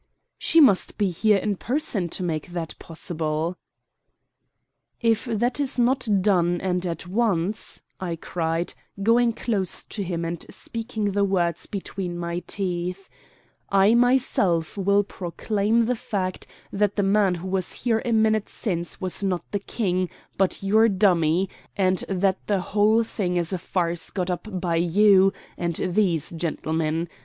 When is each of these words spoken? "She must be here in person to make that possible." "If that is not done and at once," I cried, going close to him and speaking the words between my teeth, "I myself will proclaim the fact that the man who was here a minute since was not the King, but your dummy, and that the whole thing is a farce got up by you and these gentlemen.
"She 0.39 0.59
must 0.59 0.97
be 0.97 1.09
here 1.09 1.37
in 1.37 1.57
person 1.57 2.09
to 2.09 2.23
make 2.23 2.47
that 2.53 2.73
possible." 2.79 3.55
"If 4.99 5.25
that 5.25 5.59
is 5.59 5.77
not 5.77 6.07
done 6.23 6.59
and 6.59 6.83
at 6.87 7.05
once," 7.05 7.83
I 7.99 8.15
cried, 8.15 8.73
going 9.03 9.31
close 9.33 9.83
to 9.83 10.01
him 10.01 10.25
and 10.25 10.43
speaking 10.49 11.11
the 11.11 11.23
words 11.23 11.67
between 11.67 12.17
my 12.17 12.39
teeth, 12.47 13.09
"I 13.69 13.93
myself 13.93 14.75
will 14.75 15.03
proclaim 15.03 15.85
the 15.85 15.95
fact 15.95 16.47
that 16.73 16.95
the 16.95 17.03
man 17.03 17.35
who 17.35 17.47
was 17.47 17.71
here 17.71 18.01
a 18.03 18.11
minute 18.11 18.49
since 18.49 18.99
was 18.99 19.23
not 19.23 19.43
the 19.51 19.59
King, 19.59 20.09
but 20.35 20.63
your 20.63 20.89
dummy, 20.89 21.47
and 21.77 21.99
that 22.09 22.39
the 22.47 22.59
whole 22.73 23.03
thing 23.03 23.37
is 23.37 23.53
a 23.53 23.59
farce 23.59 24.09
got 24.09 24.31
up 24.31 24.47
by 24.49 24.77
you 24.77 25.31
and 25.59 25.75
these 25.75 26.31
gentlemen. 26.31 27.07